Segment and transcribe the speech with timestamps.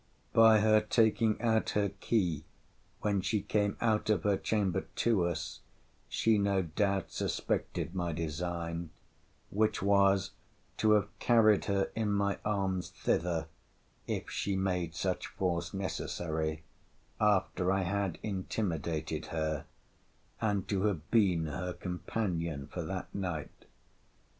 [0.33, 2.43] By her taking out her key,
[3.01, 5.59] when she came out of her chamber to us,
[6.09, 8.89] she no doubt suspected my design:
[9.51, 10.31] which was,
[10.77, 13.47] to have carried her in my arms thither,
[14.07, 16.63] if she made such force necessary,
[17.19, 19.65] after I had intimidated her;
[20.41, 23.65] and to have been her companion for that night.